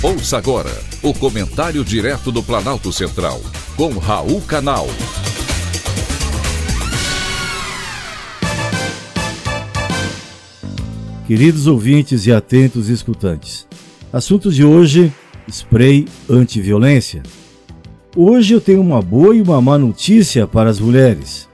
[0.00, 0.70] Ouça agora
[1.02, 3.40] o comentário direto do Planalto Central,
[3.76, 4.86] com Raul Canal.
[11.26, 13.66] Queridos ouvintes e atentos escutantes,
[14.12, 15.12] assunto de hoje:
[15.48, 17.24] spray anti-violência.
[18.14, 21.48] Hoje eu tenho uma boa e uma má notícia para as mulheres.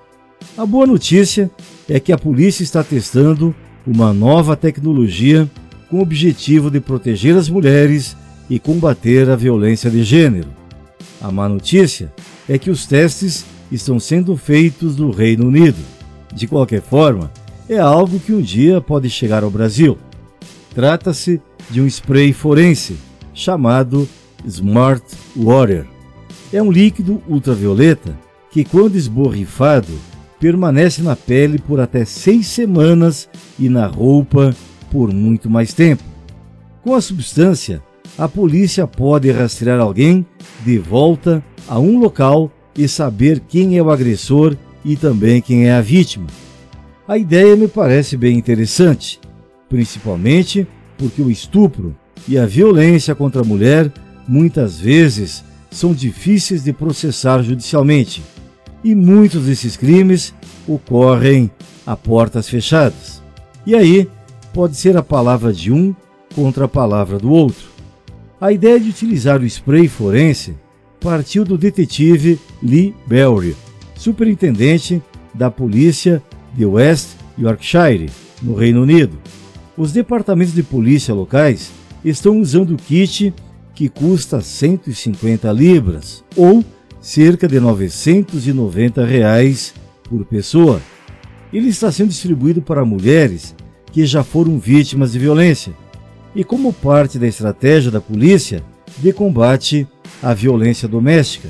[0.54, 1.50] A boa notícia
[1.88, 3.54] é que a polícia está testando
[3.86, 5.50] uma nova tecnologia
[5.88, 8.14] com o objetivo de proteger as mulheres
[8.48, 10.48] e combater a violência de gênero.
[11.20, 12.12] A má notícia
[12.48, 15.78] é que os testes estão sendo feitos no Reino Unido.
[16.32, 17.30] De qualquer forma,
[17.68, 19.96] é algo que um dia pode chegar ao Brasil.
[20.74, 22.96] Trata-se de um spray forense
[23.32, 24.08] chamado
[24.44, 25.04] Smart
[25.36, 25.86] Water.
[26.52, 28.16] É um líquido ultravioleta
[28.50, 29.92] que, quando esborrifado,
[30.38, 34.54] permanece na pele por até seis semanas e na roupa
[34.90, 36.02] por muito mais tempo.
[36.82, 37.82] Com a substância,
[38.16, 40.24] a polícia pode rastrear alguém
[40.64, 45.72] de volta a um local e saber quem é o agressor e também quem é
[45.72, 46.26] a vítima.
[47.06, 49.20] A ideia me parece bem interessante,
[49.68, 51.94] principalmente porque o estupro
[52.26, 53.92] e a violência contra a mulher
[54.26, 58.22] muitas vezes são difíceis de processar judicialmente
[58.82, 60.32] e muitos desses crimes
[60.68, 61.50] ocorrem
[61.86, 63.22] a portas fechadas.
[63.66, 64.08] E aí
[64.52, 65.94] pode ser a palavra de um
[66.34, 67.73] contra a palavra do outro.
[68.40, 70.54] A ideia de utilizar o spray forense
[71.00, 73.56] partiu do detetive Lee Belry,
[73.96, 75.00] superintendente
[75.32, 76.22] da polícia
[76.52, 78.10] de West Yorkshire,
[78.42, 79.16] no Reino Unido.
[79.76, 81.70] Os departamentos de polícia locais
[82.04, 83.32] estão usando o kit
[83.72, 86.64] que custa 150 libras ou
[87.00, 89.74] cerca de 990 reais
[90.08, 90.80] por pessoa.
[91.52, 93.54] Ele está sendo distribuído para mulheres
[93.92, 95.72] que já foram vítimas de violência
[96.34, 98.62] e como parte da estratégia da polícia
[98.98, 99.86] de combate
[100.22, 101.48] à violência doméstica.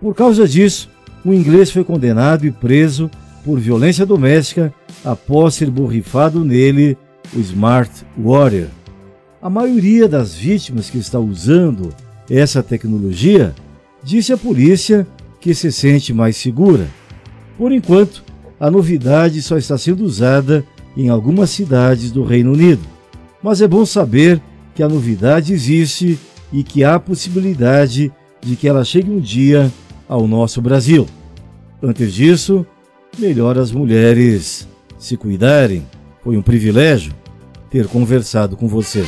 [0.00, 0.90] Por causa disso,
[1.24, 3.10] o inglês foi condenado e preso
[3.44, 4.72] por violência doméstica
[5.04, 6.96] após ser borrifado nele
[7.34, 8.68] o Smart Warrior.
[9.40, 11.90] A maioria das vítimas que está usando
[12.30, 13.54] essa tecnologia
[14.02, 15.06] disse à polícia
[15.40, 16.86] que se sente mais segura.
[17.56, 18.22] Por enquanto,
[18.60, 20.64] a novidade só está sendo usada
[20.96, 22.91] em algumas cidades do Reino Unido
[23.42, 24.40] mas é bom saber
[24.74, 26.18] que a novidade existe
[26.52, 29.72] e que há possibilidade de que ela chegue um dia
[30.08, 31.06] ao nosso Brasil.
[31.82, 32.66] Antes disso,
[33.18, 35.86] melhor as mulheres se cuidarem.
[36.22, 37.12] Foi um privilégio
[37.70, 39.04] ter conversado com você.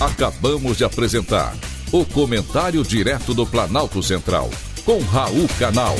[0.00, 1.56] Acabamos de apresentar
[1.90, 4.50] o Comentário Direto do Planalto Central,
[4.84, 5.96] com Raul Canal.